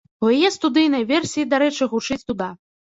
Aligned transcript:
У 0.27 0.29
яе 0.37 0.49
студыйнай 0.55 1.07
версіі, 1.13 1.47
дарэчы, 1.55 1.93
гучыць 1.95 2.23
дуда. 2.29 2.55